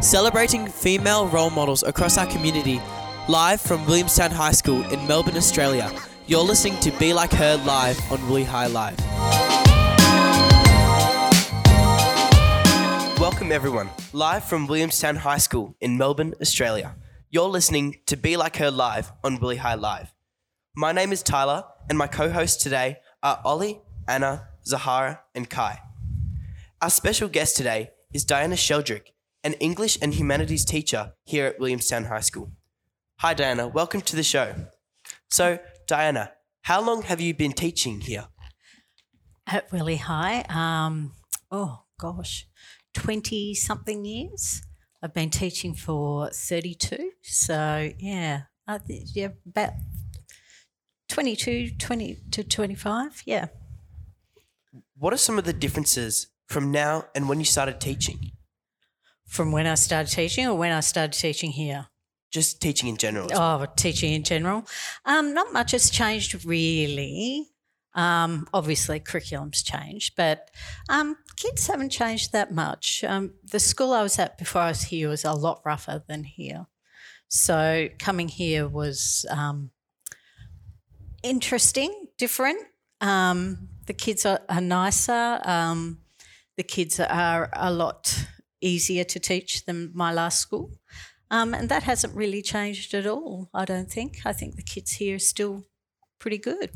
[0.00, 2.80] celebrating female role models across our community,
[3.28, 5.92] live from Williamstown High School in Melbourne, Australia.
[6.26, 8.98] You're listening to Be Like Her live on Willie High Live.
[13.20, 16.96] Welcome everyone, live from Williamstown High School in Melbourne, Australia.
[17.28, 20.14] You're listening to Be Like Her live on Willie High Live.
[20.74, 25.78] My name is Tyler, and my co-hosts today are Ollie, Anna, Zahara, and Kai.
[26.80, 29.12] Our special guest today is Diana Sheldrick,
[29.42, 32.52] an English and humanities teacher here at Williamstown High School.
[33.20, 33.68] Hi, Diana.
[33.68, 34.54] Welcome to the show.
[35.30, 38.28] So, Diana, how long have you been teaching here?
[39.46, 41.12] At Willie High, um,
[41.50, 42.46] oh gosh,
[42.94, 44.62] 20 something years.
[45.02, 47.12] I've been teaching for 32.
[47.22, 49.72] So, yeah, I think, yeah, about
[51.08, 53.22] 22, 20 to 25.
[53.24, 53.46] Yeah.
[54.98, 58.32] What are some of the differences from now and when you started teaching?
[59.30, 61.86] From when I started teaching or when I started teaching here?
[62.32, 63.28] Just teaching in general.
[63.32, 64.66] Oh, teaching in general.
[65.04, 67.46] Um, not much has changed really.
[67.94, 70.50] Um, obviously, curriculum's changed, but
[70.88, 73.04] um, kids haven't changed that much.
[73.04, 76.24] Um, the school I was at before I was here was a lot rougher than
[76.24, 76.66] here.
[77.28, 79.70] So coming here was um,
[81.22, 82.58] interesting, different.
[83.00, 85.40] Um, the kids are, are nicer.
[85.44, 86.00] Um,
[86.56, 88.26] the kids are a lot
[88.60, 90.70] easier to teach than my last school.
[91.30, 94.18] Um, and that hasn't really changed at all, I don't think.
[94.24, 95.66] I think the kids here are still
[96.18, 96.70] pretty good.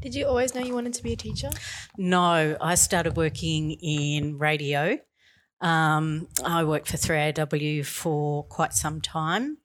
[0.00, 1.50] Did you always know you wanted to be a teacher?
[1.98, 4.98] No, I started working in radio.
[5.60, 9.58] Um, I worked for 3AW for quite some time.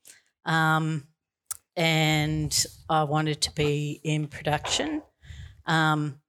[0.45, 1.07] Um,
[1.75, 5.03] and I wanted to be in production.
[5.66, 6.19] Um,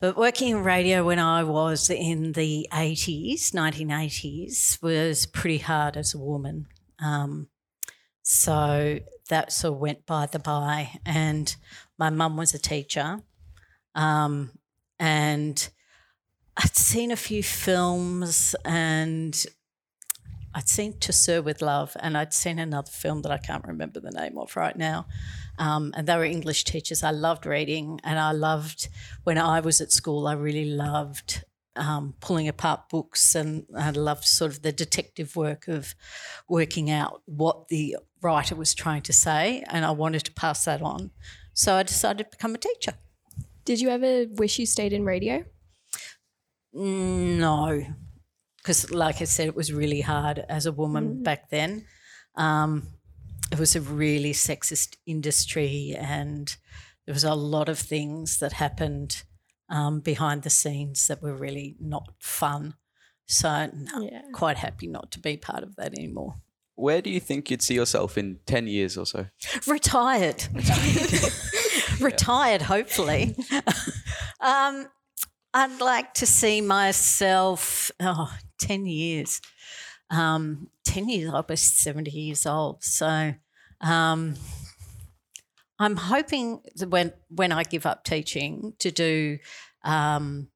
[0.00, 6.14] but working in radio when I was in the 80s, 1980s, was pretty hard as
[6.14, 6.66] a woman.
[7.00, 7.48] Um,
[8.22, 11.00] so that sort of went by the by.
[11.04, 11.54] And
[11.98, 13.22] my mum was a teacher.
[13.94, 14.52] Um,
[15.00, 15.68] and
[16.56, 19.46] I'd seen a few films and
[20.54, 24.00] I'd seen To Sir with Love and I'd seen another film that I can't remember
[24.00, 25.06] the name of right now.
[25.58, 27.02] Um, and they were English teachers.
[27.02, 28.88] I loved reading, and I loved
[29.24, 30.26] when I was at school.
[30.26, 31.44] I really loved
[31.76, 35.94] um, pulling apart books, and I loved sort of the detective work of
[36.48, 40.82] working out what the writer was trying to say, and I wanted to pass that
[40.82, 41.10] on.
[41.54, 42.94] So I decided to become a teacher.
[43.64, 45.44] Did you ever wish you stayed in radio?
[46.72, 47.84] No,
[48.58, 51.24] because like I said, it was really hard as a woman mm.
[51.24, 51.84] back then.
[52.36, 52.88] Um,
[53.50, 56.56] it was a really sexist industry, and
[57.06, 59.22] there was a lot of things that happened
[59.68, 62.74] um, behind the scenes that were really not fun.
[63.26, 64.22] So, no, yeah.
[64.32, 66.36] quite happy not to be part of that anymore.
[66.76, 69.26] Where do you think you'd see yourself in 10 years or so?
[69.66, 70.46] Retired.
[72.00, 73.34] Retired, hopefully.
[74.40, 74.86] um,
[75.52, 79.40] I'd like to see myself, oh, 10 years.
[80.10, 82.82] Um, 10 years, I was 70 years old.
[82.82, 83.34] So
[83.80, 84.34] um,
[85.78, 89.38] I'm hoping that when, when I give up teaching to do
[89.84, 90.48] um,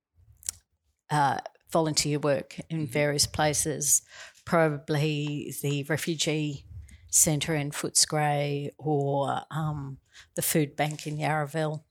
[1.11, 1.39] uh,
[1.71, 2.93] volunteer work in mm-hmm.
[2.93, 4.03] various places,
[4.45, 6.65] probably the refugee
[7.11, 9.99] centre in Footscray or um,
[10.35, 11.83] the food bank in Yarraville.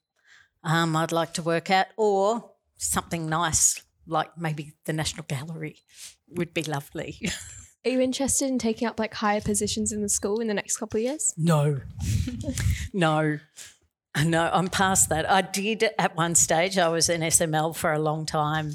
[0.64, 5.78] Um, I'd like to work at, or something nice like maybe the National Gallery
[6.30, 7.20] would be lovely.
[7.86, 10.78] Are you interested in taking up like higher positions in the school in the next
[10.78, 11.34] couple of years?
[11.36, 11.82] No,
[12.94, 13.40] no,
[14.24, 14.50] no.
[14.54, 15.30] I'm past that.
[15.30, 16.78] I did at one stage.
[16.78, 18.74] I was in SML for a long time.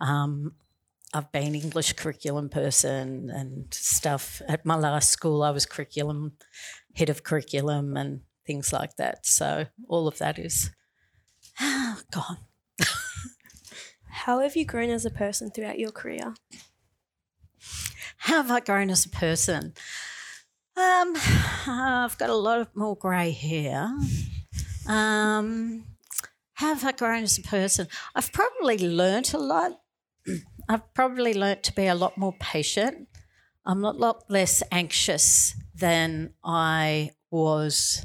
[0.00, 0.54] Um,
[1.14, 4.42] I've been English curriculum person and stuff.
[4.48, 6.32] At my last school, I was curriculum
[6.94, 9.26] head of curriculum and things like that.
[9.26, 10.70] So all of that is
[12.10, 12.38] gone.
[14.26, 16.34] How have you grown as a person throughout your career?
[18.18, 19.72] How have I grown as a person?
[20.76, 21.14] Um,
[21.66, 23.96] I've got a lot of more grey hair.
[24.86, 25.86] Um,
[26.52, 27.88] how have I grown as a person?
[28.14, 29.80] I've probably learnt a lot.
[30.68, 33.08] I've probably learnt to be a lot more patient.
[33.64, 38.04] I'm a lot less anxious than I was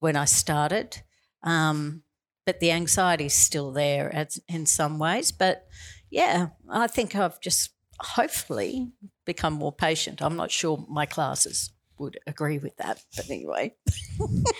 [0.00, 1.00] when I started.
[1.44, 2.02] Um,
[2.44, 5.32] but the anxiety is still there as, in some ways.
[5.32, 5.66] But
[6.10, 8.92] yeah, I think I've just hopefully
[9.24, 10.22] become more patient.
[10.22, 13.74] I'm not sure my classes would agree with that, but anyway.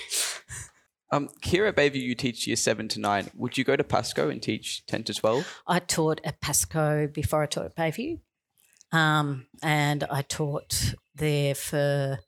[1.11, 3.31] um, here at Bayview, you teach year seven to nine.
[3.35, 5.63] Would you go to Pasco and teach 10 to 12?
[5.67, 8.21] I taught at Pasco before I taught at Bayview.
[8.93, 12.19] Um, and I taught there for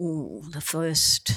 [0.00, 1.32] ooh, the first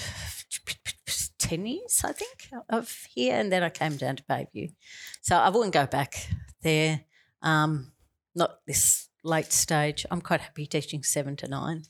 [1.40, 3.36] 10 years, I think, of here.
[3.36, 4.74] And then I came down to Bayview.
[5.22, 6.30] So I wouldn't go back
[6.62, 7.02] there,
[7.42, 7.92] um,
[8.34, 10.06] not this late stage.
[10.10, 11.84] I'm quite happy teaching seven to nine.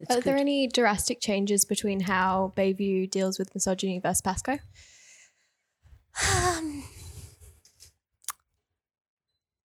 [0.00, 4.58] It's Are there any drastic changes between how Bayview deals with misogyny versus Pasco?
[6.30, 6.84] Um,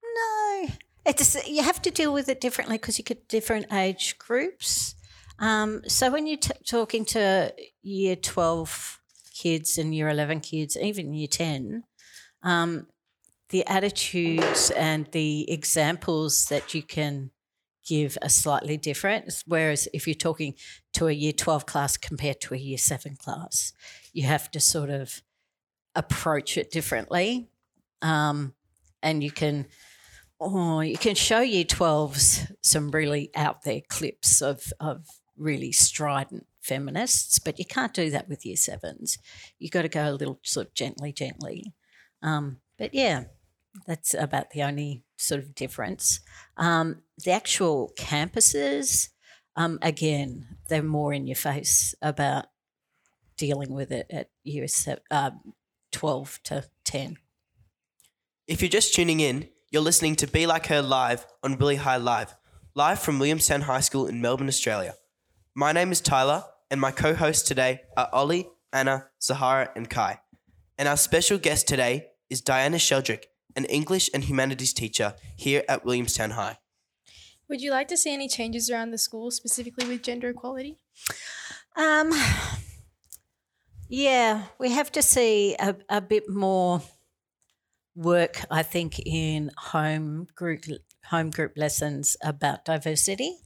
[0.02, 0.68] no,
[1.06, 4.94] it's you have to deal with it differently because you get different age groups.
[5.38, 8.99] Um, so when you're t- talking to year twelve
[9.40, 11.84] kids and year eleven kids, even year ten,
[12.42, 12.86] um,
[13.48, 17.30] the attitudes and the examples that you can
[17.86, 19.42] give are slightly different.
[19.46, 20.54] Whereas if you're talking
[20.94, 23.72] to a year twelve class compared to a year seven class,
[24.12, 25.22] you have to sort of
[25.94, 27.50] approach it differently.
[28.02, 28.54] Um,
[29.02, 29.66] and you can,
[30.40, 35.06] oh, you can show year 12s some really out there clips of, of
[35.36, 39.18] really strident feminists, but you can't do that with year sevens.
[39.58, 41.74] You've got to go a little sort of gently, gently.
[42.22, 43.24] Um, but yeah,
[43.86, 46.20] that's about the only sort of difference.
[46.56, 49.08] Um, the actual campuses,
[49.56, 52.46] um, again, they're more in your face about
[53.36, 54.66] dealing with it at year
[55.10, 55.30] uh,
[55.92, 57.16] 12 to 10.
[58.46, 61.96] If you're just tuning in, you're listening to Be Like Her Live on Willie High
[61.96, 62.34] Live,
[62.74, 64.94] live from Williamstown High School in Melbourne, Australia.
[65.60, 70.18] My name is Tyler, and my co hosts today are Ollie, Anna, Zahara, and Kai.
[70.78, 73.24] And our special guest today is Diana Sheldrick,
[73.54, 76.56] an English and humanities teacher here at Williamstown High.
[77.50, 80.78] Would you like to see any changes around the school, specifically with gender equality?
[81.76, 82.10] Um,
[83.86, 86.80] yeah, we have to see a, a bit more
[87.94, 90.64] work, I think, in home group
[91.04, 93.36] home group lessons about diversity.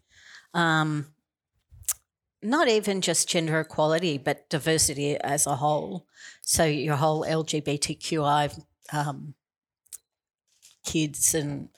[0.53, 1.14] Um,
[2.45, 6.07] not even just gender equality, but diversity as a whole.
[6.43, 8.63] So your whole LGBTQI
[8.93, 9.35] um,
[10.85, 11.71] kids and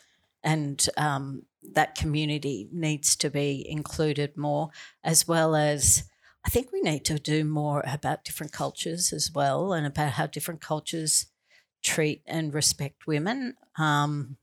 [0.43, 1.43] and um,
[1.73, 4.71] that community needs to be included more,
[5.03, 6.05] as well as
[6.45, 10.27] I think we need to do more about different cultures as well, and about how
[10.27, 11.27] different cultures
[11.83, 13.55] treat and respect women.
[13.79, 14.37] Um,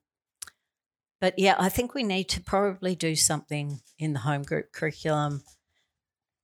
[1.22, 5.44] but yeah, I think we need to probably do something in the home group curriculum,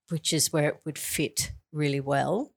[0.09, 2.51] which is where it would fit really well.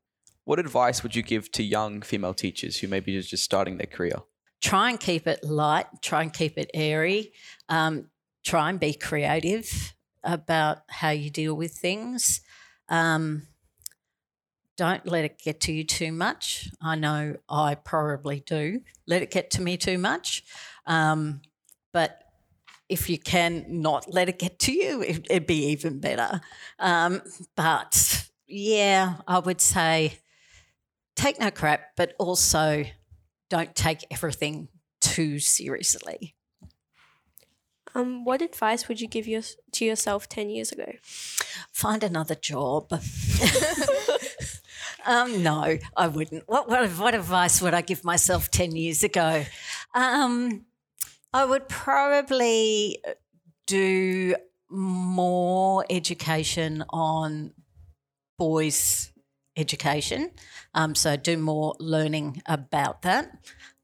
[0.44, 3.86] What advice would you give to young female teachers who maybe is just starting their
[3.86, 4.22] career?
[4.62, 7.32] try and keep it light, try and keep it airy,
[7.68, 8.08] um,
[8.46, 9.94] try and be creative
[10.24, 12.40] about how you deal with things.
[12.88, 13.48] Um,
[14.76, 16.70] don't let it get to you too much.
[16.80, 20.44] I know I probably do let it get to me too much.
[20.86, 21.42] Um,
[21.92, 22.21] but
[22.92, 26.42] if you can not let it get to you, it, it'd be even better.
[26.78, 27.22] Um,
[27.56, 30.18] but yeah, I would say
[31.16, 32.84] take no crap, but also
[33.48, 34.68] don't take everything
[35.00, 36.34] too seriously.
[37.94, 39.42] Um, what advice would you give your,
[39.72, 40.92] to yourself 10 years ago?
[41.72, 42.92] Find another job.
[45.06, 46.44] um, no, I wouldn't.
[46.46, 49.46] What, what, what advice would I give myself 10 years ago?
[49.94, 50.66] Um,
[51.32, 53.02] I would probably
[53.66, 54.34] do
[54.68, 57.52] more education on
[58.38, 59.12] boys'
[59.56, 60.30] education.
[60.74, 63.30] Um, so do more learning about that.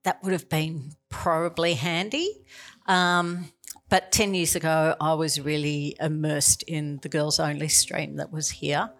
[0.04, 2.44] That would have been probably handy.
[2.86, 3.52] Um,
[3.88, 8.50] but 10 years ago, I was really immersed in the girls only stream that was
[8.50, 8.90] here.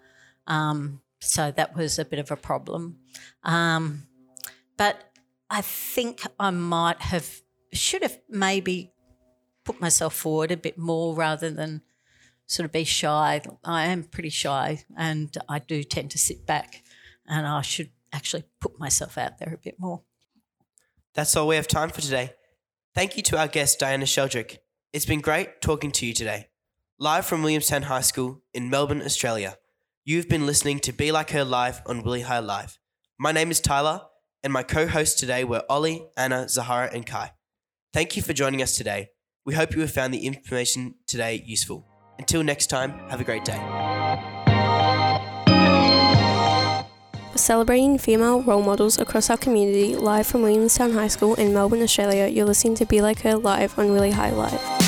[0.47, 2.99] Um, so that was a bit of a problem.
[3.43, 4.07] Um,
[4.77, 5.13] but
[5.51, 8.93] I think I might have, should have maybe
[9.65, 11.83] put myself forward a bit more rather than
[12.47, 13.43] sort of be shy.
[13.65, 16.83] I am pretty shy and I do tend to sit back
[17.27, 20.03] and I should actually put myself out there a bit more.
[21.15, 22.33] That's all we have time for today.
[22.95, 24.59] Thank you to our guest, Diana Sheldrick.
[24.93, 26.49] It's been great talking to you today.
[26.99, 29.59] Live from Williamstown High School in Melbourne, Australia.
[30.05, 32.79] You've been listening to Be Like Her Live on Willie High Live.
[33.19, 34.03] My name is Tyler,
[34.43, 37.33] and my co hosts today were Ollie, Anna, Zahara, and Kai.
[37.95, 39.09] Thank you for joining us today.
[39.47, 41.87] We hope you have found the information today useful.
[42.19, 43.59] Until next time, have a great day.
[47.33, 51.83] For celebrating female role models across our community, live from Williamstown High School in Melbourne,
[51.83, 54.88] Australia, you're listening to Be Like Her live on Willie High Live.